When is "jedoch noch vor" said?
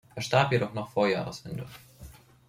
0.51-1.07